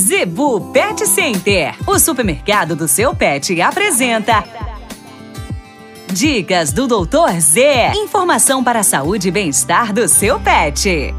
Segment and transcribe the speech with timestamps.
[0.00, 4.42] Zebu Pet Center, o supermercado do seu pet, apresenta.
[6.10, 7.92] Dicas do Doutor Z.
[7.94, 11.14] Informação para a saúde e bem-estar do seu pet.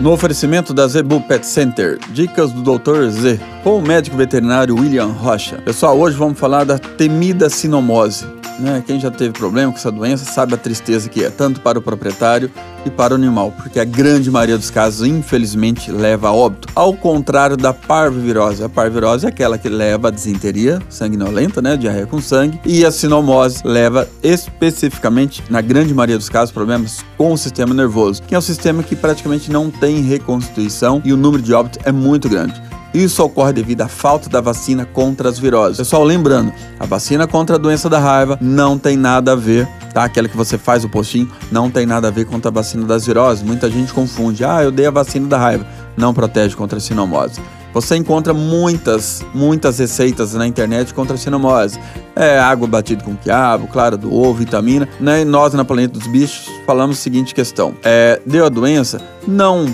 [0.00, 3.10] No oferecimento da Zebu Pet Center, dicas do Dr.
[3.10, 5.58] Z, com o médico veterinário William Rocha.
[5.58, 8.26] Pessoal, hoje vamos falar da temida sinomose.
[8.58, 8.82] Né?
[8.86, 11.82] Quem já teve problema com essa doença sabe a tristeza que é, tanto para o
[11.82, 12.50] proprietário
[12.84, 16.68] e para o animal, porque a grande maioria dos casos, infelizmente, leva a óbito.
[16.74, 18.62] Ao contrário da parvovirose.
[18.62, 21.76] A parvovirose é aquela que leva a disenteria sanguinolenta, né?
[21.76, 22.60] Diarreia com sangue.
[22.64, 28.22] E a sinomose leva especificamente, na grande maioria dos casos, problemas com o sistema nervoso,
[28.22, 31.90] que é um sistema que praticamente não tem reconstituição e o número de óbitos é
[31.92, 32.60] muito grande.
[32.96, 35.76] Isso ocorre devido à falta da vacina contra as viroses.
[35.76, 36.50] Pessoal, lembrando,
[36.80, 40.04] a vacina contra a doença da raiva não tem nada a ver, tá?
[40.04, 43.04] Aquela que você faz o postinho, não tem nada a ver contra a vacina das
[43.04, 43.42] viroses.
[43.42, 44.46] Muita gente confunde.
[44.46, 45.66] Ah, eu dei a vacina da raiva.
[45.94, 47.38] Não protege contra a sinomose.
[47.74, 51.78] Você encontra muitas, muitas receitas na internet contra a sinomose.
[52.14, 54.88] É água batida com quiabo, clara do ovo, vitamina.
[54.98, 55.20] Né?
[55.20, 57.74] E nós, na Planeta dos Bichos, falamos a seguinte questão.
[57.84, 58.98] É, deu a doença?
[59.28, 59.66] Não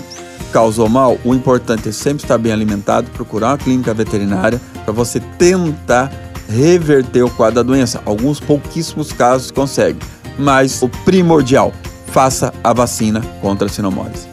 [0.51, 5.19] causou mal, o importante é sempre estar bem alimentado, procurar uma clínica veterinária para você
[5.37, 6.11] tentar
[6.49, 8.01] reverter o quadro da doença.
[8.05, 10.01] Alguns pouquíssimos casos conseguem,
[10.37, 11.71] mas o primordial,
[12.07, 14.32] faça a vacina contra a sinomose.